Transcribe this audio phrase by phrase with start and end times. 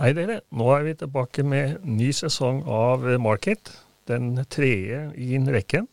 [0.00, 3.68] Hei dere, nå er vi tilbake med ny sesong av Market.
[4.08, 5.90] Den tredje i rekken.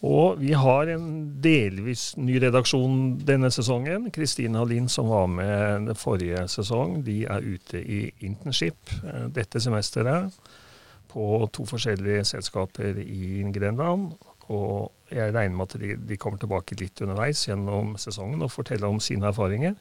[0.00, 1.10] Og vi har en
[1.44, 4.08] delvis ny redaksjon denne sesongen.
[4.16, 9.60] Kristina Lind, som var med den forrige sesong, de er ute i internship eh, dette
[9.60, 10.32] semesteret
[11.12, 14.14] på to forskjellige selskaper i Grenland.
[14.48, 19.04] Og jeg regner med at de kommer tilbake litt underveis gjennom sesongen og forteller om
[19.04, 19.76] sine erfaringer.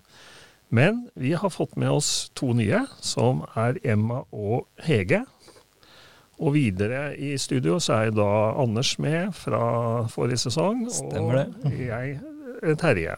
[0.74, 5.24] Men vi har fått med oss to nye, som er Emma og Hege.
[6.41, 8.26] Og videre i studio så er da
[8.60, 9.62] Anders med fra
[10.12, 10.84] forrige sesong.
[10.91, 11.46] Stemmer det.
[11.70, 12.18] Og jeg
[12.64, 13.16] eh, Terje.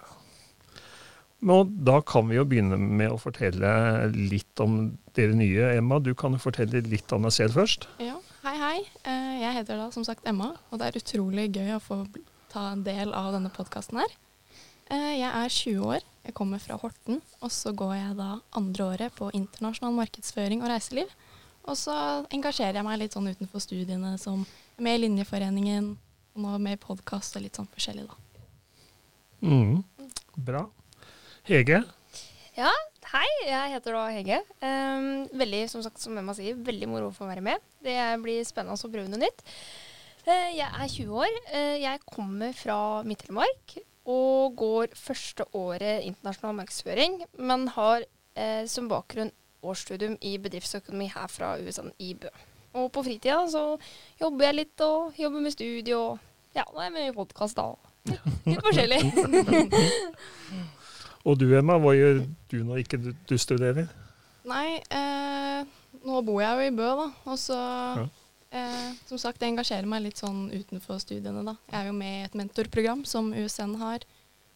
[1.47, 3.71] Og da kan vi jo begynne med å fortelle
[4.13, 4.77] litt om
[5.17, 5.71] dere nye.
[5.77, 7.87] Emma, du kan jo fortelle litt om deg selv først.
[8.01, 8.77] Ja, hei hei.
[9.05, 12.03] Eh, Jeg heter da som sagt Emma, og det er utrolig gøy å få
[12.53, 14.13] ta en del av denne podkasten her.
[14.89, 18.85] Eh, Jeg er 20 år, jeg kommer fra Horten, og så går jeg da andre
[18.85, 21.09] året på internasjonal markedsføring og reiseliv.
[21.67, 21.93] Og så
[22.31, 24.45] engasjerer jeg meg litt sånn utenfor studiene, som
[24.79, 25.89] med i Linjeforeningen,
[26.35, 28.15] og nå med i podkast og litt sånn forskjellig, da.
[29.43, 29.83] Mm,
[30.47, 30.63] bra.
[31.49, 31.81] Hege?
[32.55, 32.71] Ja,
[33.11, 34.39] hei, jeg heter da Hege.
[34.63, 37.67] Um, veldig, som sagt, som Emma sier, veldig moro å få være med.
[37.83, 39.43] Det blir spennende å prøve noe nytt.
[40.23, 41.37] Uh, jeg er 20 år.
[41.51, 48.05] Uh, jeg kommer fra Midt-Telemark og går første året internasjonal markedsføring, men har
[48.37, 49.33] eh, som bakgrunn
[49.67, 52.31] årsstudium i bedriftsøkonomi her fra USA i Bø.
[52.77, 53.63] Og på fritida så
[54.21, 57.57] jobber jeg litt og jobber med studio og ja, nå er jeg med i podkast
[57.57, 57.67] da.
[58.47, 59.01] Litt forskjellig.
[61.27, 63.89] Og du Emma, hva gjør du når ikke du, du studerer?
[64.47, 65.67] Nei, eh,
[66.07, 67.07] nå bor jeg jo i Bø, da.
[67.27, 68.05] Og så Ja.
[68.51, 71.55] Eh, Som sagt, jeg engasjerer meg litt sånn utenfor studiene, da.
[71.71, 73.99] Jeg er jo med i et mentorprogram som USN har.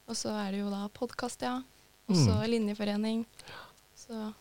[0.08, 1.62] Og så er det jo da podkast, ja.
[2.10, 2.50] Og så Mm.
[2.50, 3.26] linjeforening.
[3.96, 4.34] Så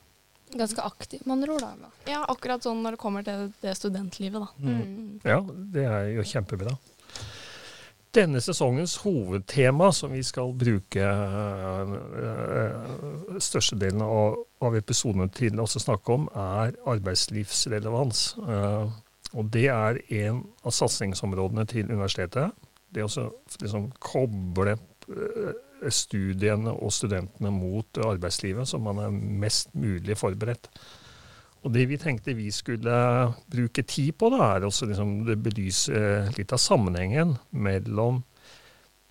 [0.51, 1.61] Ganske aktiv, med andre ord.
[1.61, 1.91] da.
[2.11, 4.49] Ja, akkurat sånn når det kommer til det studentlivet, da.
[4.59, 5.21] Mm.
[5.25, 6.77] Ja, det er jo kjempebra.
[8.13, 10.99] Denne sesongens hovedtema, som vi skal bruke
[12.11, 14.37] øh, størstedelen av,
[14.67, 18.25] av episodene til å snakke om, er arbeidslivsrelevans.
[18.43, 18.91] Eh,
[19.37, 22.55] og det er en av satsingsområdene til universitetet.
[22.91, 23.27] Det å
[23.63, 25.53] liksom koble øh,
[25.89, 30.71] studiene og studentene mot arbeidslivet, så man er mest mulig forberedt.
[31.61, 32.97] Og det vi tenkte vi skulle
[33.53, 35.15] bruke tid på, da, er å liksom
[35.45, 36.03] belyse
[36.39, 38.23] litt av sammenhengen mellom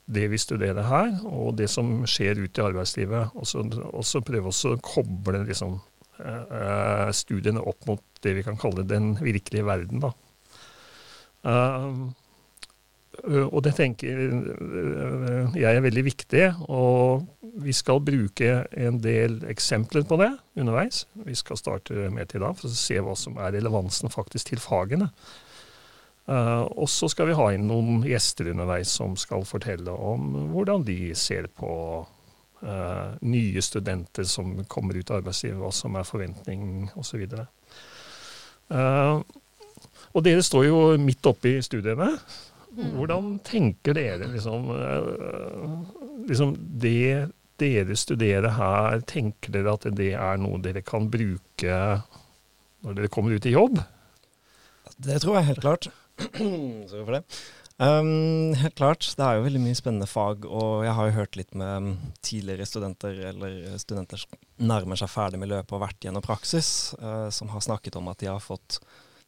[0.10, 3.36] det vi studerer her, og det som skjer ute i arbeidslivet.
[3.38, 5.89] Og så, prøve å koble liksom, eh,
[7.16, 10.04] studiene opp mot det vi kan kalle den virkelige verden.
[10.04, 10.14] Da.
[11.48, 12.10] Um,
[13.50, 14.20] og det tenker
[15.58, 17.26] jeg er veldig viktig, og
[17.60, 21.04] vi skal bruke en del eksempler på det underveis.
[21.28, 24.64] Vi skal starte med til da, for å se hva som er relevansen faktisk til
[24.64, 25.10] fagene.
[26.30, 31.12] Og så skal vi ha inn noen gjester underveis som skal fortelle om hvordan de
[31.18, 31.72] ser på
[32.64, 37.26] uh, nye studenter som kommer ut av arbeidslivet, hva som er forventning osv.
[38.70, 39.22] Uh,
[40.14, 42.14] og dere står jo midt oppe i studiene.
[42.70, 50.38] Hvordan tenker dere liksom, øh, liksom Det dere studerer her, tenker dere at det er
[50.40, 51.80] noe dere kan bruke
[52.86, 53.82] når dere kommer ut i jobb?
[54.98, 55.90] Det tror jeg helt klart.
[56.90, 57.24] Sorry for det.
[57.80, 59.06] Um, helt klart.
[59.16, 61.94] Det er jo veldig mye spennende fag, og jeg har jo hørt litt med um,
[62.26, 67.30] tidligere studenter, eller studenter som nærmer seg ferdig med løpet og vært gjennom praksis, uh,
[67.32, 68.82] som har snakket om at de har fått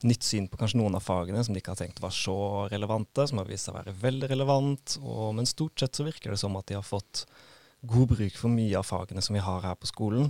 [0.03, 3.23] nytt syn på kanskje noen av fagene som de ikke har tenkt var så relevante,
[3.29, 4.97] som har vist seg å være veldig relevant.
[4.99, 7.23] Og, men stort sett så virker det som at de har fått
[7.87, 10.27] god bruk for mye av fagene som vi har her på skolen.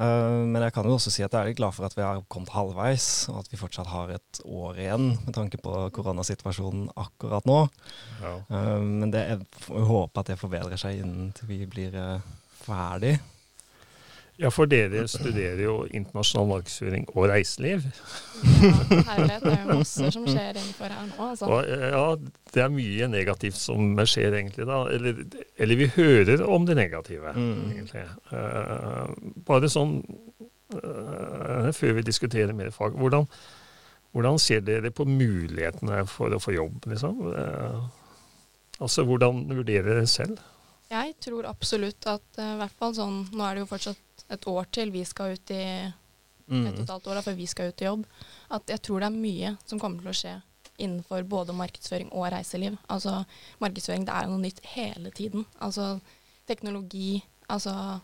[0.00, 2.04] Uh, men jeg kan jo også si at jeg er litt glad for at vi
[2.04, 6.88] har kommet halvveis, og at vi fortsatt har et år igjen med tanke på koronasituasjonen
[6.96, 7.58] akkurat nå.
[8.22, 8.32] Ja.
[8.48, 12.32] Uh, men det, jeg håper at det forbedrer seg innen vi blir uh,
[12.64, 13.18] ferdig.
[14.40, 17.82] Ja, for dere studerer jo internasjonal markedsføring og reiseliv.
[18.40, 18.70] Ja,
[19.10, 21.48] herlighet, det er jo masse som skjer innenfor her nå, altså.
[21.52, 22.04] Og eh, ja,
[22.54, 24.78] det er mye negativt som skjer egentlig da.
[24.96, 25.20] Eller,
[25.60, 27.66] eller vi hører om det negative, Mm.
[27.74, 28.06] egentlig.
[28.32, 29.12] Uh,
[29.46, 29.98] bare sånn
[30.74, 32.96] uh, før vi diskuterer mer fag.
[32.96, 33.28] Hvordan,
[34.16, 37.20] hvordan ser dere på mulighetene for å få jobb, liksom?
[37.28, 37.84] Uh,
[38.80, 40.40] altså, hvordan vurderer dere selv?
[40.90, 44.46] Jeg tror absolutt at eh, i hvert fall sånn Nå er det jo fortsatt et
[44.50, 45.64] år til vi skal ut i
[46.50, 46.64] Mm.
[46.66, 48.00] et og et halvt år da, før vi skal ut i jobb.
[48.50, 50.32] At jeg tror det er mye som kommer til å skje
[50.82, 52.76] innenfor både markedsføring og reiseliv.
[52.90, 53.24] Altså
[53.60, 55.44] markedsføring det er jo noe nytt hele tiden.
[55.62, 56.00] Altså
[56.48, 57.22] teknologi.
[57.48, 58.00] Altså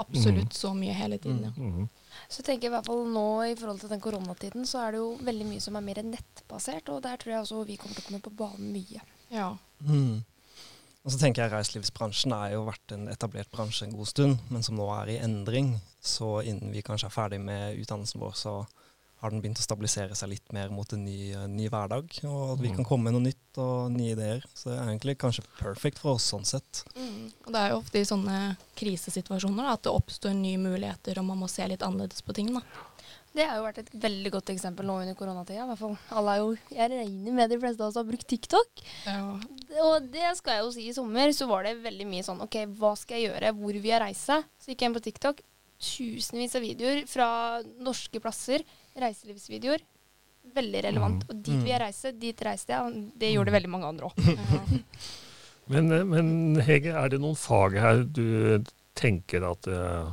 [0.00, 1.42] absolutt så mye hele tiden.
[1.44, 1.50] Ja.
[1.50, 1.88] Mhm.
[2.30, 4.98] Så tenker jeg i hvert fall nå i forhold til den koronatiden, så er det
[5.02, 8.02] jo veldig mye som er mer nettbasert, og der tror jeg også vi kommer til
[8.02, 9.00] å komme på banen mye.
[9.30, 9.56] Ja.
[9.84, 10.24] Mm.
[11.04, 14.62] Og så tenker jeg Reiselivsbransjen er jo vært en etablert bransje en god stund, men
[14.62, 15.78] som nå er i endring.
[16.04, 18.54] Så innen vi kanskje er ferdig med utdannelsen vår, så
[19.20, 22.06] har den begynt å stabilisere seg litt mer mot en ny, ny hverdag.
[22.24, 22.76] Og at vi Mm.
[22.76, 24.44] kan komme med noe nytt og nye ideer.
[24.54, 26.84] Så det er egentlig kanskje perfect for oss sånn sett.
[26.96, 27.30] Mm.
[27.46, 31.24] Og det er jo ofte i sånne krisesituasjoner da, at det oppstår nye muligheter, og
[31.26, 32.52] man må se litt annerledes på ting.
[32.54, 32.60] da.
[33.30, 35.66] Det har jo vært et veldig godt eksempel nå under koronatida.
[35.68, 35.92] hvert fall.
[36.18, 38.82] Alle er jo, jeg regner med de fleste av oss har brukt TikTok.
[39.84, 42.58] Og det skal jeg jo si, i sommer så var det veldig mye sånn OK,
[42.80, 43.52] hva skal jeg gjøre?
[43.60, 44.40] Hvor vil jeg reise?
[44.58, 45.44] Så gikk jeg inn på TikTok.
[45.80, 47.30] Tusenvis av videoer fra
[47.78, 48.66] norske plasser.
[48.98, 49.86] Reiselivsvideoer.
[50.56, 51.24] Veldig relevant.
[51.30, 53.04] Og dit vil jeg reise, dit reiste jeg.
[53.20, 54.18] Det gjorde veldig mange andre òg.
[55.70, 58.58] Men, men Hege, er det noen fag her du
[58.98, 60.08] tenker at uh,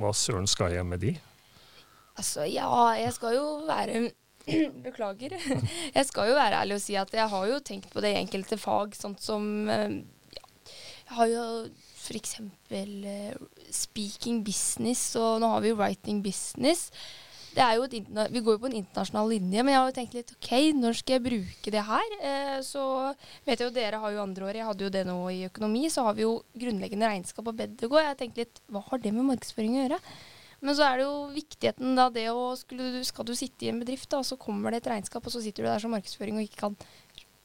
[0.00, 1.10] Hva søren skal jeg med de?
[2.18, 2.68] Altså, ja,
[2.98, 4.08] jeg skal jo være
[4.84, 5.34] Beklager.
[5.98, 8.20] Jeg skal jo være ærlig og si at jeg har jo tenkt på det i
[8.22, 9.98] enkelte fag, sånn som eh,
[10.32, 11.42] ja, Jeg har jo
[12.08, 12.38] f.eks.
[12.72, 13.34] Uh,
[13.68, 16.88] speaking business, og nå har vi jo writing business.
[17.52, 20.96] Vi går jo på en internasjonal linje, men jeg har jo tenkt litt OK, når
[21.00, 22.16] skal jeg bruke det her?
[22.20, 22.82] Eh, så
[23.44, 25.88] vet jeg jo dere har jo andre år, jeg hadde jo det nå i økonomi,
[25.90, 27.98] så har vi jo grunnleggende regnskap og bedegå.
[27.98, 30.00] Jeg har tenkt litt hva har det med markedsføring å gjøre?
[30.64, 33.78] Men så er det jo viktigheten da det å skulle, Skal du sitte i en
[33.82, 36.48] bedrift, da, så kommer det et regnskap, og så sitter du der som markedsføring og
[36.48, 36.76] ikke kan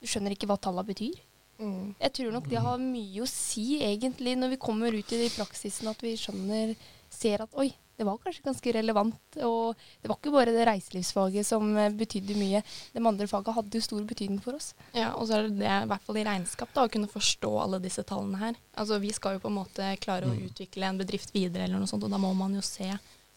[0.02, 1.22] Du skjønner ikke hva tallene betyr.
[1.62, 1.94] Mm.
[2.02, 5.92] Jeg tror nok det har mye å si, egentlig, når vi kommer ut i praksisen,
[5.92, 6.76] at vi skjønner
[7.14, 9.38] Ser at oi, det var kanskje ganske relevant.
[9.46, 12.64] Og det var ikke bare det reiselivsfaget som eh, betydde mye.
[12.96, 14.72] De andre fagene hadde jo stor betydning for oss.
[14.98, 17.52] Ja, og så er det det, i hvert fall i regnskap, da, å kunne forstå
[17.66, 18.58] alle disse tallene her.
[18.74, 21.90] Altså, Vi skal jo på en måte klare å utvikle en bedrift videre, eller noe
[21.92, 22.90] sånt, og da må man jo se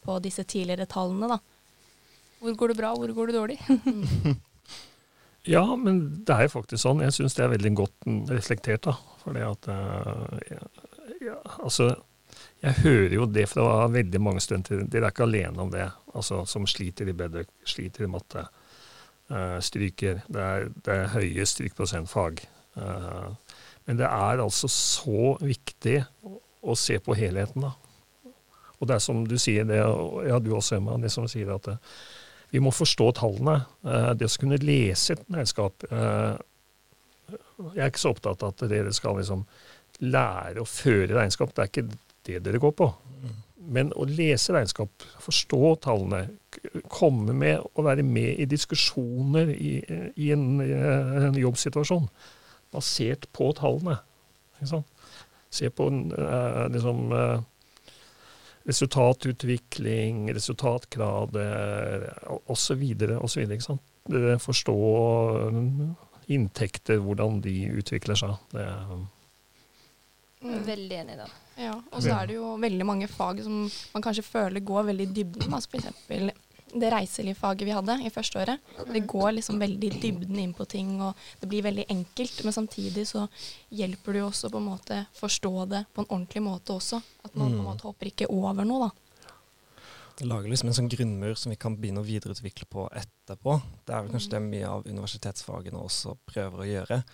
[0.07, 1.41] på disse tidligere tallene, da.
[2.41, 3.61] Hvor går det bra, hvor går det dårlig?
[5.47, 7.05] Ja, men det er jo faktisk sånn.
[7.05, 8.89] Jeg syns det er veldig godt mm, reflektert.
[8.89, 8.97] da.
[9.23, 10.65] For det at eh, ja,
[11.23, 11.93] ja, Altså,
[12.65, 14.85] jeg hører jo det fra veldig mange studenter.
[14.89, 15.87] Dere er ikke alene om det.
[16.17, 18.47] Altså, Som sliter i bedre, sliter i matte.
[19.31, 20.23] Uh, stryker.
[20.31, 22.45] Det er, det er høye strykprosentfag.
[22.77, 23.35] Uh,
[23.87, 27.75] men det er altså så viktig å, å se på helheten, da.
[28.77, 31.69] Og det er som du sier, det, ja, du også, Emma, det som sier at
[31.73, 31.79] eh,
[32.51, 33.55] vi må forstå tallene.
[34.21, 36.37] Det å kunne lese et regnskap Jeg
[37.73, 39.47] er ikke så opptatt av at dere skal liksom
[40.05, 41.55] lære å føre regnskap.
[41.57, 41.89] Det er ikke
[42.27, 42.91] det dere går på.
[43.67, 46.23] Men å lese regnskap, forstå tallene,
[46.93, 49.73] komme med og være med i diskusjoner i,
[50.15, 52.07] i en, eh, en jobbsituasjon
[52.75, 53.99] basert på tallene.
[55.51, 57.43] Se på eh, liksom eh,
[58.67, 61.37] resultatutvikling, resultatgrad
[62.51, 62.87] osv.
[63.19, 63.59] osv.
[64.43, 64.79] Forstå
[65.55, 65.93] mm,
[66.35, 68.35] inntekter, hvordan de utvikler seg.
[68.55, 68.67] Det,
[70.47, 70.65] Mm.
[70.67, 71.29] Veldig enig i det.
[71.57, 73.63] Ja, og så er det jo veldig mange fag som
[73.95, 75.53] man kanskje føler går veldig i dybden.
[75.57, 76.31] Altså eksempel
[76.77, 78.61] det reiselivsfaget vi hadde i første året.
[78.93, 82.43] Det går liksom veldig i dybden inn på ting, og det blir veldig enkelt.
[82.45, 83.23] Men samtidig så
[83.73, 87.01] hjelper det jo også på en måte forstå det på en ordentlig måte også.
[87.25, 87.65] At man på en Mm.
[87.71, 88.91] måte hopper ikke over noe, da.
[90.19, 93.63] Det lager liksom en sånn grunnmur som vi kan begynne å videreutvikle på etterpå.
[93.87, 97.05] Det er vel kanskje det mye av universitetsfagene også prøver å gjøre.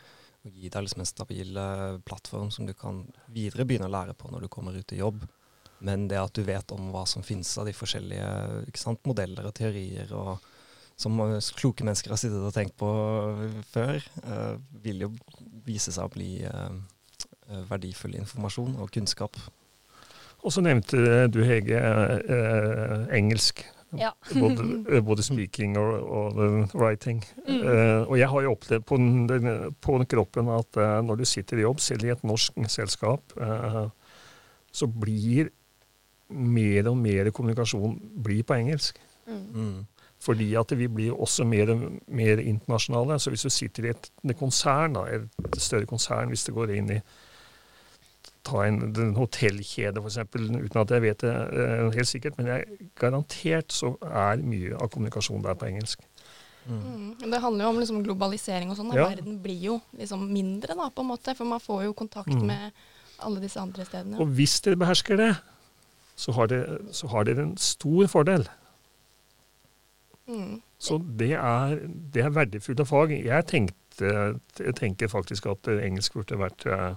[0.42, 4.16] Å gi deg liksom en stabil eh, plattform som du kan videre begynne å lære
[4.18, 5.22] på når du kommer ut i jobb.
[5.82, 9.54] Men det at du vet om hva som finnes av de forskjellige sant, modeller og
[9.58, 10.42] teorier, og
[10.98, 12.90] som eh, kloke mennesker har sittet og tenkt på
[13.72, 15.12] før, eh, vil jo
[15.66, 16.78] vise seg å bli eh,
[17.48, 19.38] eh, verdifull informasjon og kunnskap.
[20.42, 23.64] og så nevnte du, Hege, eh, engelsk.
[23.98, 24.10] Ja.
[24.40, 27.24] Både, både speaking og, og eh, writing.
[27.48, 27.60] Mm.
[27.60, 31.20] Uh, og jeg har jo opplevd på, den, den, på den kroppen at uh, når
[31.20, 33.90] du sitter i jobb, selv i et norsk selskap, uh,
[34.72, 35.52] så blir
[36.32, 39.00] mer og mer kommunikasjon blir på engelsk.
[39.28, 39.42] Mm.
[39.52, 39.80] Mm.
[40.22, 43.18] Fordi at vi blir også mer, og mer internasjonale.
[43.18, 46.76] Så hvis du sitter i et, et konsern, da, et større konsern, hvis du går
[46.78, 47.00] inn i
[48.46, 52.88] ta en, en hotellkjede f.eks., uten at jeg vet det uh, helt sikkert, men jeg,
[52.98, 56.02] garantert så er mye av kommunikasjonen der på engelsk.
[56.66, 56.80] Mm.
[56.82, 57.30] Mm.
[57.30, 58.92] Det handler jo om liksom globalisering og sånn.
[58.94, 59.08] Ja.
[59.10, 61.34] Verden blir jo liksom mindre, da, på en måte.
[61.38, 62.46] For man får jo kontakt Mm.
[62.46, 62.82] med
[63.22, 64.18] alle disse andre stedene.
[64.22, 65.32] Og hvis dere behersker det,
[66.16, 68.46] så har dere, så har dere en stor fordel.
[70.28, 70.62] Mm.
[70.78, 71.76] Så det er,
[72.14, 73.14] det er verdifulle fag.
[73.24, 76.94] Jeg, tenkte, jeg tenker faktisk at engelsk burde vært eh,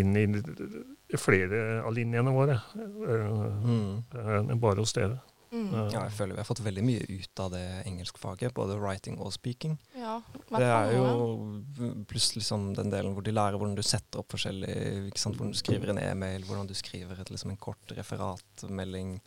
[0.00, 4.04] inn i flere av linjene våre Mm.
[4.14, 5.20] eh, enn bare hos dere.
[5.52, 5.68] Mm.
[5.72, 9.30] Ja, jeg føler vi har fått veldig mye ut av det engelskfaget, både writing og
[9.32, 9.76] speaking.
[9.94, 10.18] Ja,
[10.50, 14.74] Det er jo pluss liksom den delen hvor de lærer hvordan du setter opp forskjellig
[15.12, 15.38] ikke sant?
[15.38, 19.20] Hvordan du skriver en e-mail, hvordan du skriver et, liksom en kort referatmelding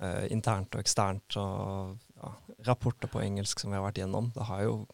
[0.00, 2.34] eh, internt og eksternt, og ja,
[2.66, 4.32] rapporter på engelsk som vi har vært gjennom.
[4.34, 4.86] Det har jo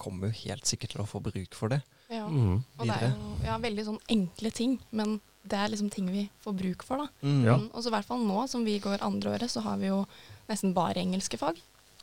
[0.00, 2.26] kommer jo helt sikkert til å få bruk for det Ja.
[2.28, 2.56] mm.
[2.78, 6.24] Og det er jo ja, veldig sånn enkle ting, men det er liksom ting vi
[6.44, 7.06] får bruk for, da.
[7.22, 7.44] Mm.
[7.46, 7.54] Ja.
[7.56, 9.86] Mm, og så i hvert fall nå som vi går andre året, så har vi
[9.92, 10.02] jo
[10.50, 11.60] nesten bare engelske fag.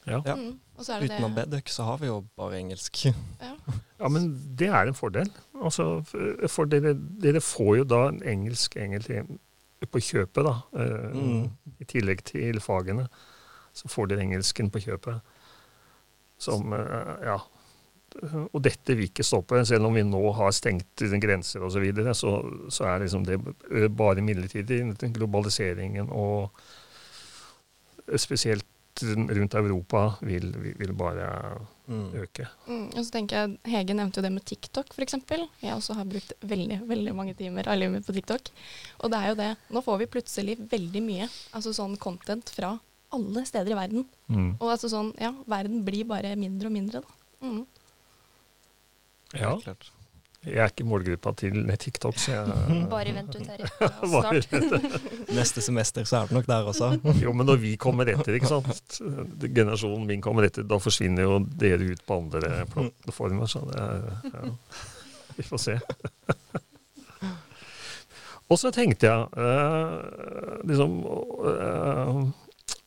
[0.07, 0.21] Ja.
[0.23, 3.01] Mm, og så er det Utenom Bedøk så har vi jo bare engelsk.
[3.05, 3.11] ja.
[3.99, 5.27] ja, men det er en fordel.
[5.59, 9.25] Altså, for- for dere, dere får jo da en engelsk egentlig
[9.91, 10.55] på kjøpet, da.
[10.79, 11.51] eh, Mm.
[11.79, 13.07] I tillegg til fagene.
[13.75, 15.19] Så får dere engelsken på kjøpet.
[16.39, 17.37] Som eh, Ja.
[18.53, 21.75] Og dette vil ikke stoppe, selv om vi nå har stengt grenser osv.
[21.77, 22.31] Så, videre, så
[22.73, 23.37] så er liksom det
[23.95, 24.81] bare midlertidig.
[25.13, 26.51] Globaliseringen og
[28.17, 28.65] spesielt
[29.03, 31.31] rundt Europa vil, vil, vil bare
[31.87, 32.11] Mm.
[32.19, 32.43] øke.
[32.67, 35.13] Mm, og så tenker jeg, Hege nevnte jo det med TikTok, f.eks.
[35.61, 38.49] Jeg også har brukt veldig veldig mange timer av livet mitt på TikTok.
[38.99, 39.47] Og det er jo det.
[39.71, 42.73] Nå får vi plutselig veldig mye altså sånn content fra
[43.15, 44.03] alle steder i verden.
[44.27, 44.49] Mm.
[44.59, 47.47] Og altså sånn, ja, verden blir bare mindre og mindre, da.
[47.47, 47.63] Mm.
[49.35, 49.55] Ja.
[49.63, 49.91] Klart.
[50.47, 52.45] Jeg er ikke målgruppa til TikTok, så jeg
[52.93, 53.63] Bare vent ut her.
[53.65, 55.31] i Snart.
[55.35, 56.91] Neste semester så er det nok der også.
[57.23, 59.01] Jo, men når vi kommer etter, ikke sant.
[59.43, 63.49] Generasjonen min kommer etter, da forsvinner jo dere ut på andre plattformer.
[63.51, 64.53] Så det er ja.
[65.37, 65.75] Vi får se.
[68.47, 70.93] Og så tenkte jeg eh, liksom
[71.51, 72.21] eh,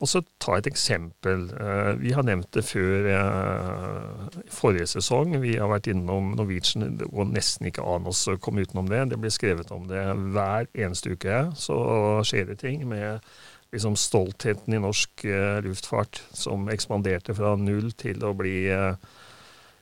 [0.00, 1.42] Og så ta et eksempel.
[1.52, 5.34] Eh, vi har nevnt det før eh, forrige sesong.
[5.42, 6.96] Vi har vært innom Norwegian.
[7.10, 9.10] og nesten ikke an oss å komme utenom det.
[9.12, 10.00] Det blir skrevet om det
[10.32, 11.42] hver eneste uke.
[11.52, 11.76] Så
[12.24, 13.20] skjer det ting med
[13.74, 18.70] liksom stoltheten i norsk eh, luftfart, som ekspanderte fra null til å bli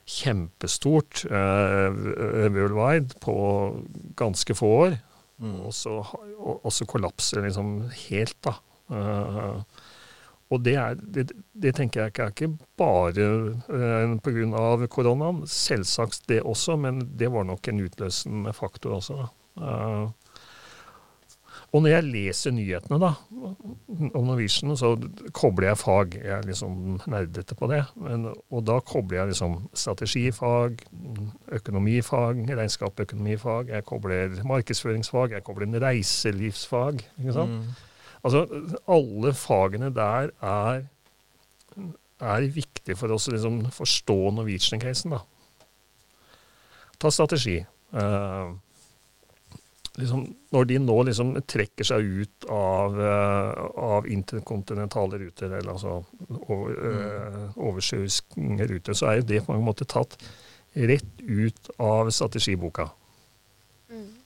[0.09, 3.35] kjempestort worldwide på
[4.19, 4.97] ganske få år.
[5.39, 5.59] Mm.
[5.69, 8.57] Og så kollapser liksom helt, da.
[10.49, 13.25] Og det, er, det, det tenker jeg ikke er ikke bare
[13.69, 14.87] eh, pga.
[14.89, 15.43] koronaen.
[15.45, 19.27] Selvsagt det også, men det var nok en utløsende faktor også.
[19.61, 20.07] Eh,
[21.69, 24.95] og når jeg leser nyhetene da, om Norwegian, så
[25.37, 26.15] kobler jeg fag.
[26.17, 27.83] Jeg er liksom nerdete på det.
[28.01, 30.81] Men, og da kobler jeg liksom strategifag,
[31.59, 33.69] økonomifag, regnskapsøkonomifag.
[33.75, 37.05] Jeg kobler markedsføringsfag, jeg kobler reiselivsfag.
[37.19, 37.59] ikke sant?
[37.59, 37.85] Mm.
[38.19, 38.45] Altså,
[38.91, 40.87] alle fagene der er,
[42.19, 45.15] er viktige for oss å liksom forstå Norwegian-casen.
[45.15, 45.21] da.
[46.99, 47.61] Ta strategi.
[47.95, 48.49] Eh,
[49.99, 56.03] liksom, når de nå liksom trekker seg ut av, eh, av interkontinentale ruter, eller altså
[56.41, 60.17] over, eh, oversjøiske ruter, så er jo det på mange måter tatt
[60.75, 62.89] rett ut av strategiboka.
[63.89, 64.18] Mm.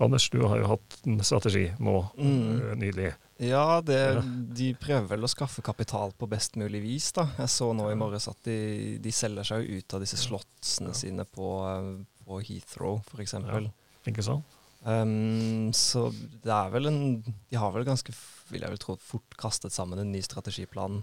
[0.00, 2.70] Anders, du har jo hatt en strategi nå Mm.
[2.70, 3.14] eh, nylig.
[3.40, 4.20] Ja, det, Ja.
[4.22, 7.12] de prøver vel å skaffe kapital på best mulig vis.
[7.12, 7.26] da.
[7.38, 10.92] Jeg så nå i morges at de, de selger seg ut av disse slottsene Ja.
[10.92, 13.32] sine på, eh, på Heathrow, f.eks.
[13.32, 13.60] Ja.
[14.06, 14.44] Ikke sant?
[14.86, 18.14] Um, så det er vel en De har vel ganske,
[18.48, 21.02] vil jeg vel tro, fort kastet sammen en ny strategiplan.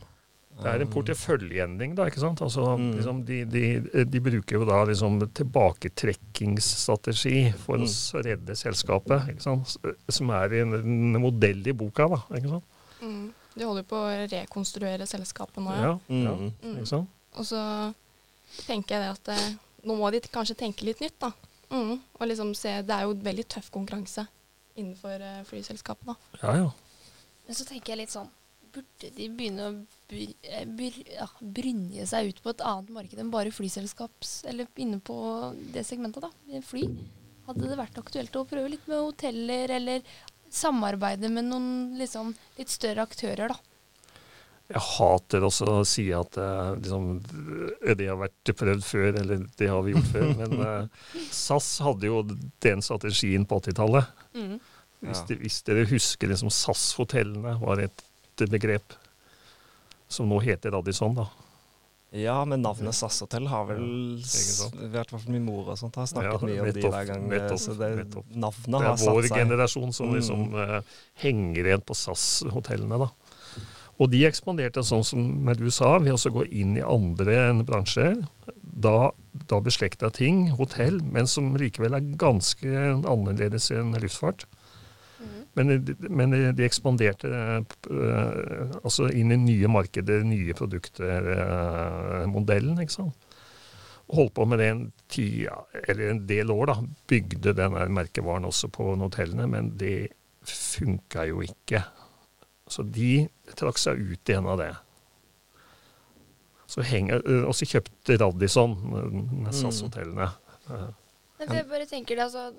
[0.55, 2.05] Det er en porteføljeendring, da.
[2.07, 2.41] ikke sant?
[2.41, 2.91] Altså, Mm.
[2.95, 7.85] liksom, de, de, de bruker jo da liksom tilbaketrekkingsstrategi for Mm.
[7.85, 9.77] å redde selskapet, ikke sant?
[10.09, 12.07] Som er en, en modell i boka.
[12.09, 12.63] da, ikke sant?
[13.01, 13.33] Mm.
[13.55, 15.81] De holder på å rekonstruere selskapet nå, ja.
[15.81, 16.51] Ja, ja, Mm.
[16.63, 16.75] Mm.
[16.77, 17.07] ikke sant?
[17.37, 17.93] Og så
[18.67, 19.53] tenker jeg det at eh,
[19.85, 21.31] nå må de kanskje tenke litt nytt, da.
[21.71, 21.99] Mm.
[22.19, 24.27] Og liksom se Det er jo veldig tøff konkurranse
[24.77, 26.15] innenfor eh, flyselskapet, da.
[26.43, 26.69] Ja, ja.
[27.47, 28.29] Men så tenker jeg litt sånn
[28.75, 29.73] Burde de begynne å
[30.11, 34.41] bry, eh, bry, ja, brynje seg ut på et annet marked enn bare flyselskaps...
[34.51, 35.15] Eller inne på
[35.73, 36.61] det segmentet, da.
[36.65, 36.89] Fly.
[37.47, 40.03] Hadde det vært aktuelt å prøve litt med hoteller, eller
[40.51, 43.59] samarbeide med noen liksom, litt større aktører, da?
[44.65, 47.19] Jeg hater også å si at eh, liksom,
[47.85, 50.31] det har vært prøvd før, eller det har vi gjort før.
[50.39, 51.03] Men uh,
[51.45, 52.23] SAS hadde jo
[52.65, 54.09] den strategien på 80-tallet.
[54.33, 54.55] Mm.
[55.05, 55.25] Hvis, Ja.
[55.29, 58.01] de, hvis dere husker liksom SAS-hotellene var et
[58.37, 58.93] begrep
[60.07, 61.27] som nå heter Radisson, da.
[62.15, 63.81] Ja, men navnet SAS Hotel har vel
[64.21, 64.67] Ja.
[64.85, 67.27] I hvert fall min mor og sånt har snakket Ja, mye om de hver gang.
[67.27, 68.25] nettopp, så det, nettopp.
[68.35, 70.15] navnet Det er vår generasjon som Mm.
[70.15, 70.81] liksom eh,
[71.15, 73.09] henger igjen på SAS-hotellene, da.
[73.99, 78.27] Og de ekspanderte sånn som du sa, ved å gå inn i andre bransjer.
[78.63, 79.11] Da
[79.47, 82.65] da beslekta ting, hotell, men som likevel er ganske
[83.05, 84.45] annerledes enn luftfart.
[85.55, 85.71] Men,
[86.11, 93.29] men de ekspanderte eh, altså inn i nye markeder, nye produkter, eh, ikke sant.
[94.11, 96.75] Holdt på med det en, ti, en del år, da.
[97.09, 100.11] Bygde den merkevaren også på hotellene, men det
[100.45, 101.81] funka jo ikke.
[102.69, 103.25] Så de
[103.57, 104.73] trakk seg ut igjen av det.
[106.69, 108.75] Så henger, og så kjøpte Radisson
[109.53, 110.29] SAS-hotellene.
[110.65, 112.49] For jeg bare tenker det, altså,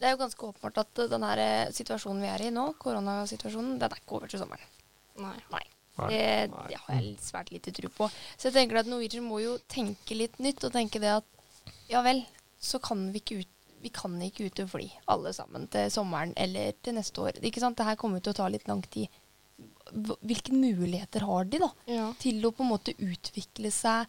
[0.00, 2.66] det er jo ganske åpenbart at uh, den her eh, situasjonen vi er i nå,
[2.82, 4.70] koronasituasjonen, den er ikke over til sommeren.
[5.22, 5.36] Nei.
[5.52, 5.64] Nei.
[5.94, 8.08] Det, det har jeg svært lite tro på.
[8.34, 11.28] Så jeg tenker at Norwegian må jo tenke litt nytt, og tenke det at
[11.88, 12.24] ja vel,
[12.58, 13.50] så kan vi ikke ut
[13.84, 17.36] vi kan ikke ut og fly alle sammen til sommeren eller til neste år.
[17.44, 17.76] Ikke sant?
[17.76, 19.12] Det her kommer til å ta litt lang tid.
[20.24, 22.06] Hvilke muligheter har de da, Ja.
[22.18, 24.08] til å på en måte utvikle seg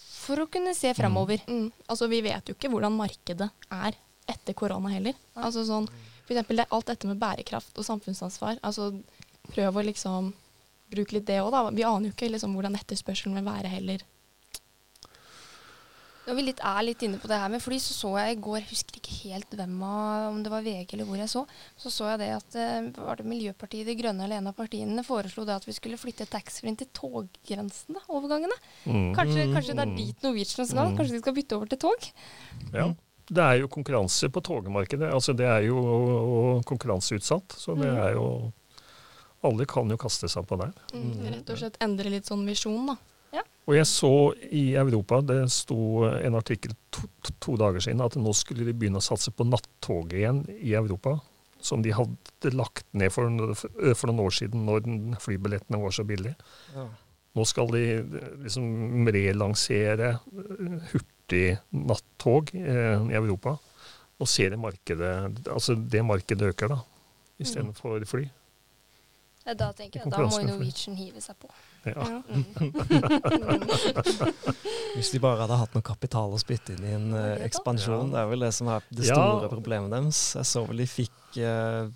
[0.00, 1.44] for å kunne se fremover?
[1.46, 1.68] Mm.
[1.86, 5.18] Altså, vi vet jo ikke hvordan markedet er etter korona heller.
[5.34, 5.88] Altså sånn,
[6.22, 8.60] for eksempel det, alt dette med bærekraft og samfunnsansvar.
[8.62, 8.92] Altså,
[9.52, 10.32] prøv å liksom
[10.92, 11.68] bruke litt det òg, da.
[11.72, 14.04] Vi aner jo ikke liksom, hvordan etterspørselen vil være heller.
[16.22, 18.40] Når vi litt er litt inne på det her med fly, så så jeg i
[18.44, 21.42] går, jeg husker ikke helt hvem av, om det var VG eller hvor jeg så,
[21.82, 25.02] så så jeg det at eh, var det Miljøpartiet De Grønne eller en av partiene
[25.06, 28.54] foreslo det at vi skulle flytte taxfree-en til toggrensene, overgangene.
[28.86, 29.08] Mm.
[29.18, 30.92] Kanskje, kanskje det er dit Norwegian skal?
[30.92, 31.00] Mm.
[31.00, 32.06] Kanskje de skal bytte over til tog?
[32.70, 32.86] Ja.
[33.32, 35.08] Det er jo konkurranse på togmarkedet.
[35.12, 37.54] Altså, det er jo konkurranseutsatt.
[37.56, 38.02] Så det Mm.
[38.06, 38.52] er jo
[39.44, 40.70] Alle kan jo kaste seg på der.
[40.94, 41.32] Mm.
[41.32, 42.96] Rett og slett endre litt sånn visjon, da.
[43.66, 44.10] Og jeg så
[44.52, 48.72] i Europa, det sto en artikkel to, to, to dager siden, at nå skulle de
[48.72, 51.20] begynne å satse på nattoget igjen i Europa.
[51.60, 53.26] Som de hadde lagt ned for,
[53.94, 56.34] for noen år siden, når flybillettene var så billige.
[56.74, 56.86] Ja.
[57.34, 57.84] Nå skal de
[58.44, 60.18] liksom relansere
[60.92, 61.21] hurtig
[61.74, 63.56] nattog eh, i Europa.
[64.22, 65.10] Og ser det markedet
[65.50, 66.78] Altså det markedet øker, da.
[67.42, 68.28] Istedenfor fly.
[69.42, 70.30] Ja, Da tenker jeg, da må.
[70.46, 71.48] Norwegian hive seg på.
[71.82, 71.98] Ja.
[71.98, 72.20] Ja.
[74.94, 78.12] Hvis de bare hadde hatt noe kapital å spytte inn i en Ja, eh, ekspansjon,
[78.12, 79.16] det er vel det som er det Ja.
[79.16, 80.20] store problemet deres.
[80.38, 81.90] Jeg så vel de fikk eh,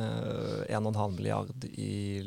[0.00, 2.20] 1,5 milliard i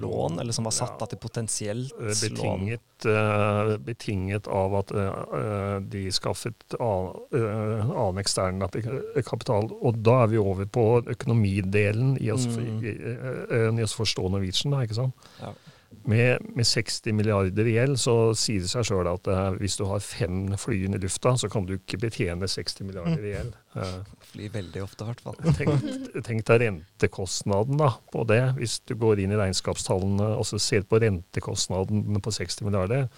[0.00, 2.64] lån, eller som var satt av til potensielt betinget, lån.
[2.66, 8.62] Betinget, eh, betinget av at eh, eh, de skaffet annen, eh, ekstern
[9.26, 9.70] kapital.
[9.80, 12.84] Og da er vi over på økonomidelen i oss, Mm.
[12.84, 15.14] i, eh, eh, i oss forstå Norwegian, da, ikke sant?
[15.40, 15.52] Ja.
[16.06, 19.84] Med, med 60 milliarder i gjeld, så sier det seg sjøl at uh, hvis du
[19.90, 23.56] har fem fly i lufta, så kan du ikke betjene 60 milliarder i gjeld.
[23.74, 25.38] Uh, Fly veldig ofte, i hvert fall.
[25.58, 30.60] Tenk, tenk deg rentekostnaden da, på det, hvis du går inn i regnskapstallene og så
[30.62, 33.08] ser på rentekostnaden på 60 milliarder.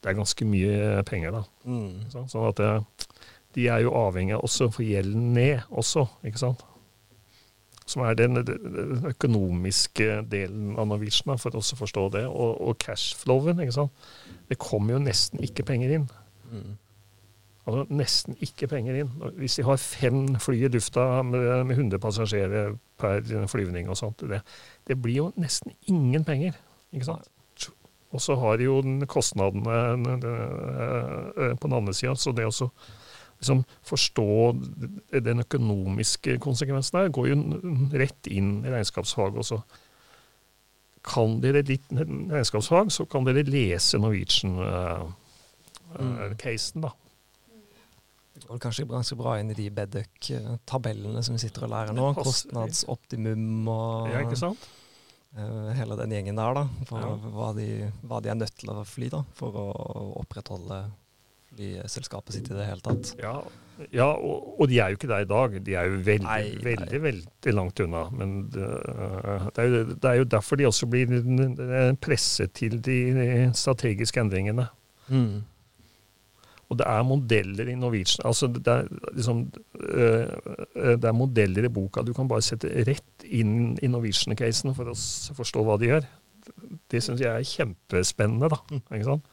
[0.00, 1.44] Det er ganske mye penger, da.
[1.68, 2.06] Mm.
[2.12, 2.24] Så.
[2.32, 3.12] Sånn at uh,
[3.56, 6.64] de er jo avhengig av også å få gjelden ned også, ikke sant.
[7.96, 12.26] Som er den, den økonomiske delen av Norwegian, for å forstå det.
[12.28, 14.08] Og, og cashflowen, ikke sant.
[14.50, 16.04] Det kommer jo nesten ikke penger inn.
[16.50, 16.74] Mm.
[17.64, 19.14] Altså nesten ikke penger inn.
[19.40, 24.26] Hvis de har fem fly i lufta med, med 100 passasjerer per flyvning og sånt,
[24.28, 24.42] det,
[24.84, 26.60] det blir jo nesten ingen penger.
[26.92, 27.32] ikke sant?
[28.12, 29.80] Og så har de jo den kostnadene
[30.20, 32.68] eh, på den andre sida, så det å
[33.40, 34.26] liksom forstå
[35.22, 37.36] den økonomiske konsekvensen her, går jo
[38.00, 39.36] rett inn i regnskapsfaget.
[39.42, 39.58] Og så
[41.06, 46.90] kan dere litt regnskapsfag, så kan dere lese Norwegian-casen, da.
[48.36, 52.10] Det går kanskje ganske bra inn i de Bedøk-tabellene som vi sitter og lærer nå.
[52.18, 54.58] Kostnadsoptimum og Ja, ikke sant?
[55.36, 56.66] eh, hele den gjengen der, da.
[56.86, 57.16] For Ja.
[57.32, 59.72] hva, de, hva de er nødt til å fly da, for å
[60.20, 60.84] opprettholde
[61.56, 63.14] flyselskapet sitt i det hele tatt.
[63.20, 63.40] Ja,
[63.94, 65.58] ja og, og de er jo ikke der i dag.
[65.66, 66.62] De er jo veldig, Nei, nei.
[66.68, 68.06] veldig veldig langt unna.
[68.12, 68.70] Men det,
[69.56, 71.12] det, er jo, det er jo derfor de også blir
[72.02, 74.68] presset til de strategiske endringene.
[75.08, 75.44] Mm.
[76.66, 79.44] Og det er modeller i Norwegian altså det, er liksom,
[79.78, 84.90] øh, det er modeller i boka du kan bare sette rett inn i Norwegian-casen for
[84.90, 84.96] å
[85.38, 86.08] forstå hva de gjør.
[86.90, 88.58] Det syns jeg er kjempespennende, da.
[88.90, 89.30] Ikke sant?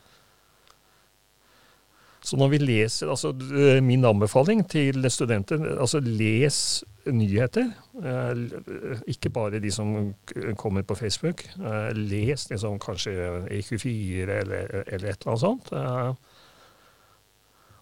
[2.23, 7.71] Så når vi leser altså øh, Min anbefaling til studenter altså les nyheter.
[7.99, 10.13] Eh, Ikke bare de som
[10.57, 11.43] kommer på Facebook.
[11.59, 13.11] Eh, Les liksom kanskje
[13.51, 15.73] E24 eller, eller et eller annet sånt.
[15.73, 16.13] Eh,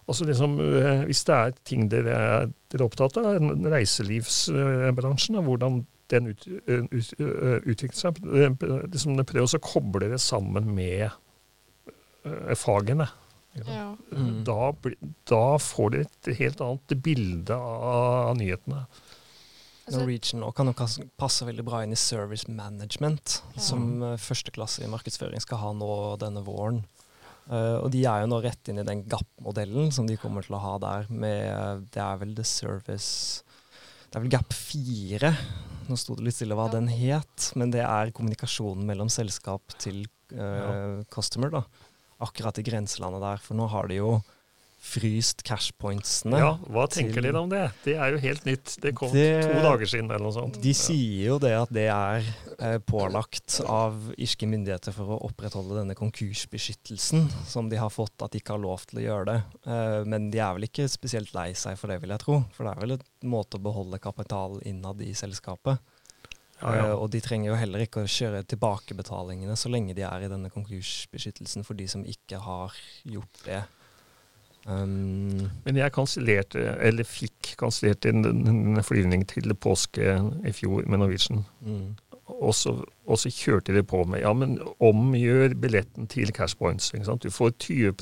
[0.08, 3.38] Altså liksom, eh, Hvis det er ting dere er, dere er opptatt av,
[3.72, 8.50] reiselivsbransjen, hvordan den ut, eh, ut, eh, utvikler seg eh,
[8.90, 13.08] liksom Prøv å koble det sammen med eh, fagene.
[13.54, 13.96] Ja.
[14.12, 14.44] Mm.
[14.48, 14.72] Da,
[15.28, 18.86] da får du et helt annet bilde av nyhetene.
[19.82, 20.74] Altså, Norwegian nå kan jo
[21.18, 23.60] passe veldig bra inn i service management, Ja.
[23.60, 25.90] som uh, førsteklasse i markedsføring skal ha nå
[26.22, 26.84] denne våren.
[27.50, 30.54] Uh, og de er jo nå rett inn i den GAP-modellen som de kommer til
[30.54, 33.42] å ha der, med eh, Det er vel The Service
[34.06, 35.32] Det er vel GAP 4.
[35.90, 36.76] Nå sto det litt stille hva Ja.
[36.78, 41.02] den het, men det er kommunikasjonen mellom selskap til uh, Ja.
[41.10, 41.64] customer, da.
[42.22, 44.12] Akkurat i grenselandet der, for nå har de jo
[44.82, 46.38] fryst cashpointsene.
[46.42, 47.60] Ja, Hva tenker til- da om det?
[47.84, 48.72] Det er jo helt nytt.
[48.82, 50.60] Det kom Det- to dager siden eller noe sånt.
[50.60, 52.24] De sier jo det at det er
[52.58, 58.32] eh, pålagt av irske myndigheter for å opprettholde denne konkursbeskyttelsen som de har fått, at
[58.32, 59.44] de ikke har lov til å gjøre det.
[59.66, 62.44] Eh, men de er vel ikke spesielt lei seg for det, vil jeg tro.
[62.52, 65.78] For det er vel en måte å beholde kapital innad i selskapet.
[66.62, 66.88] Ja, ja.
[66.88, 70.30] Eh, og de trenger jo heller ikke å kjøre tilbakebetalingene så lenge de er i
[70.30, 72.76] denne konkursbeskyttelsen for de som ikke har
[73.08, 73.62] gjort det.
[74.62, 80.14] Um, Men jeg kansellerte, eller fikk kansellert en, en flyvning til påske
[80.46, 81.42] i fjor med Norwegian.
[81.66, 81.88] mm,
[82.40, 82.72] Og så,
[83.06, 86.90] og så kjørte de på med ja, men omgjør billetten til cash points.
[86.94, 87.24] Ikke sant?
[87.24, 87.92] Du får 20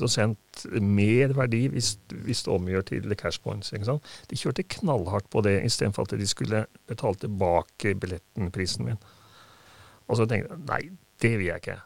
[0.81, 1.93] mer verdi hvis,
[2.25, 3.73] hvis du omgjør til cash points.
[3.73, 4.11] Ikke sant?
[4.29, 9.01] De kjørte knallhardt på det istedenfor at de skulle betale tilbake billettenprisen min.
[10.07, 10.81] Og så tenkte jeg nei,
[11.21, 11.81] det vil jeg ikke.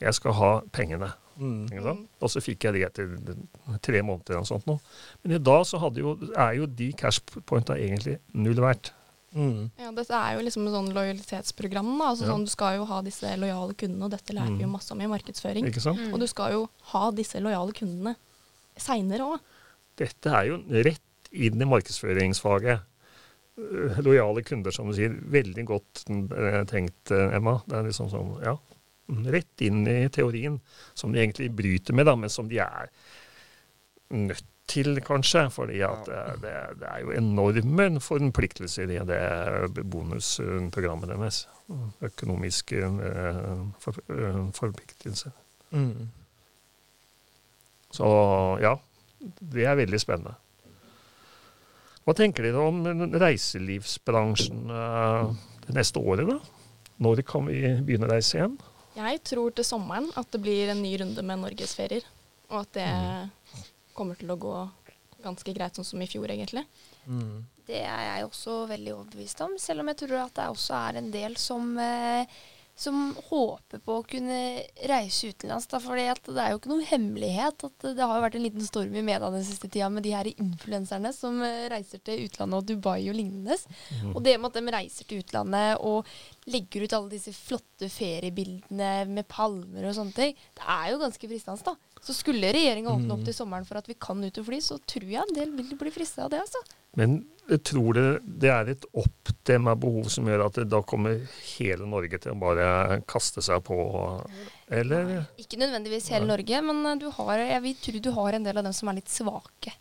[0.00, 1.12] Jeg skal ha pengene.
[1.36, 2.02] mm?
[2.20, 4.36] Og så fikk jeg det etter tre måneder.
[4.36, 4.78] eller sånt nå.
[5.22, 8.92] Men i dag så jo, er jo de cash pointa egentlig null verdt.
[9.34, 11.98] Mm, Ja, dette er jo liksom et sånn lojalitetsprogram.
[11.98, 12.04] Da.
[12.12, 12.32] Altså, Ja.
[12.32, 14.72] sånn, du skal jo ha disse lojale kundene, og dette lærte vi jo Mm.
[14.78, 15.66] masse om i markedsføring.
[15.68, 15.98] Ikke sant?
[15.98, 16.14] Mm.
[16.14, 18.16] Og du skal jo ha disse lojale kundene
[18.78, 19.40] seinere òg.
[19.96, 21.00] Dette er jo rett
[21.32, 22.80] inn i markedsføringsfaget.
[23.56, 25.10] Eh, Lojale kunder, som du sier.
[25.30, 27.62] Veldig godt eh, tenkt, eh, Emma.
[27.68, 28.56] Det er liksom sånn, ja.
[29.10, 30.60] Mm, Rett inn i teorien,
[30.94, 32.88] som de egentlig bryter med, da, men som de er
[34.14, 35.50] nødt til, kanskje.
[35.50, 41.44] fordi at det, det, det er jo enorme forpliktelser i det bonusprogrammet deres.
[42.04, 45.30] Økonomiske eh, for, eh, forpliktelser.
[45.70, 46.08] mm.
[47.94, 48.06] Så
[48.60, 48.74] ja,
[49.38, 50.34] det er veldig spennende.
[52.04, 52.82] Hva tenker dere om
[53.14, 55.30] reiselivsbransjen eh,
[55.68, 56.40] det neste året, da?
[57.04, 58.58] Når kan vi begynne å reise igjen?
[58.94, 62.04] Jeg tror til sommeren at det blir en ny runde med norgesferier.
[62.52, 62.90] Og at det
[63.96, 64.56] kommer til å gå
[65.24, 66.66] ganske greit, sånn som i fjor, egentlig.
[67.06, 67.44] Mm.
[67.64, 71.00] Det er jeg også veldig overbevist om, selv om jeg tror at det også er
[71.00, 72.34] en del som, eh,
[72.76, 74.38] som håper på å kunne
[74.90, 75.70] reise utenlands.
[75.70, 79.04] For det er jo ikke noen hemmelighet at det har vært en liten storm i
[79.06, 83.08] media den siste tida med de her influenserne som eh, reiser til utlandet og Dubai
[83.08, 83.56] og lignende.
[84.12, 86.12] Og det med at de reiser til utlandet og
[86.52, 91.32] legger ut alle disse flotte feriebildene med palmer og sånne ting, det er jo ganske
[91.32, 91.93] fristende, da.
[92.04, 94.76] Så skulle regjeringa åpne opp til sommeren for at vi kan ut og fly, så
[94.84, 96.60] tror jeg en del vil bli frista av det, altså.
[96.98, 101.18] Men jeg tror dere det er et oppdemma behov som gjør at det, da kommer
[101.54, 103.78] hele Norge til å bare kaste seg på?
[104.72, 105.16] Eller?
[105.40, 108.60] Ikke nødvendigvis hele Norge, men eh, du har, jeg vil tro du har en del
[108.60, 109.74] av dem som er litt svake.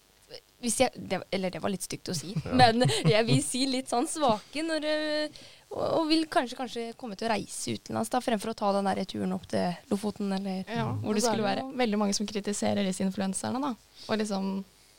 [0.63, 4.07] Jeg, det, eller det var litt stygt å si, men jeg vil si litt sånn
[4.09, 8.53] svake når eh, og, og vil kanskje, kanskje komme til å reise utenlands da, fremfor
[8.53, 10.61] å ta den der turen opp til Lofoten eller
[11.01, 11.65] hvor det Og så er skulle være.
[11.65, 13.73] jo veldig mange som kritiserer disse influenserne, da.
[14.07, 14.53] Og liksom,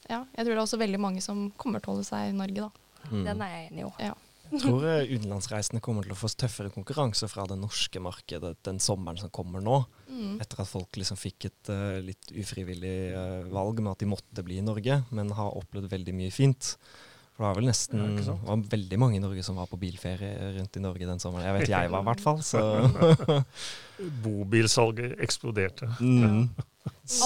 [0.09, 2.37] ja, jeg tror det er også veldig mange som kommer til å holde seg i
[2.37, 3.03] Norge, da.
[3.11, 3.25] Mm.
[3.29, 4.01] Den er jeg enig i òg.
[4.03, 4.15] Ja.
[4.51, 8.81] Jeg tror eh, utenlandsreisende kommer til å få tøffere konkurranse fra det norske markedet den
[8.83, 9.81] sommeren som kommer nå.
[10.11, 10.37] Mm.
[10.43, 14.45] Etter at folk liksom fikk et uh, litt ufrivillig uh, valg med at de måtte
[14.47, 16.75] bli i Norge, men har opplevd veldig mye fint.
[17.35, 20.53] For det var vel nesten det var veldig mange i Norge som var på bilferie
[20.55, 21.49] rundt i Norge den sommeren.
[21.49, 22.39] Jeg vet jeg var, i hvert fall.
[22.47, 22.61] Så
[24.25, 25.89] Bobilsalget eksploderte.
[26.01, 26.49] mm.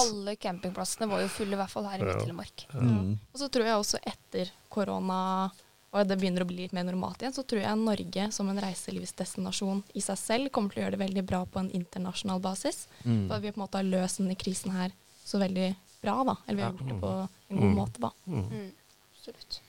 [0.01, 2.13] Alle campingplassene var jo fulle, i hvert fall her i Ja.
[2.15, 2.65] Midt-Telemark.
[2.73, 3.17] Mm.
[3.33, 5.49] Og så tror jeg også etter korona
[5.89, 8.59] og det begynner å bli litt mer normalt igjen, så tror jeg Norge som en
[8.61, 12.83] reiselivsdestinasjon i seg selv kommer til å gjøre det veldig bra på en internasjonal basis.
[13.03, 13.23] Mm.
[13.25, 14.93] For at vi på en måte har løst denne krisen her
[15.25, 15.71] så veldig
[16.03, 16.35] bra, da.
[16.45, 17.73] Eller vi har gjort det på en god Mm.
[17.79, 18.11] måte, da.
[18.27, 18.45] Mm.
[18.53, 18.69] Mm.
[19.17, 19.59] Absolutt.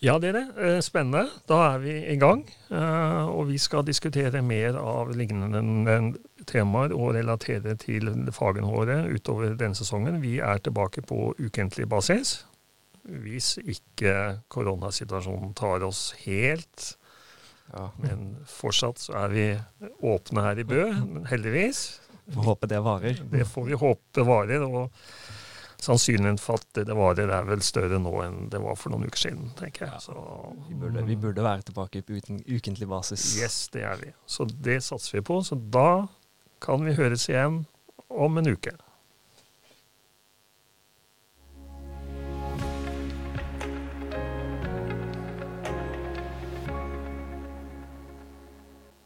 [0.00, 0.44] Ja, dere.
[0.54, 0.82] det.
[0.86, 1.24] Spennende.
[1.50, 2.44] Da er vi i gang.
[2.70, 6.14] eh, Og vi skal diskutere mer av lignende
[6.46, 10.20] temaer og relatere til fagene våre utover denne sesongen.
[10.22, 12.44] Vi er tilbake på ukentlig basis.
[13.08, 16.94] Hvis ikke koronasituasjonen tar oss helt.
[17.72, 17.90] Ja.
[17.98, 19.46] Men fortsatt så er vi
[20.02, 20.92] åpne her i Bø,
[21.28, 22.00] heldigvis.
[22.34, 23.18] Får håpe det varer.
[23.32, 24.62] Det får vi håpe varer.
[24.62, 24.92] og
[25.78, 29.20] Sannsynligheten for at det varer er vel større nå enn det var for noen uker
[29.28, 30.00] siden, tenker jeg.
[30.08, 30.14] Så,
[30.66, 33.28] Vi burde, vi burde være tilbake på uten, ukentlig basis.
[33.38, 34.10] Yes, det er vi.
[34.26, 35.38] Så det satser vi på.
[35.46, 36.08] Så da
[36.64, 37.62] kan vi høres igjen
[38.10, 38.74] om en uke.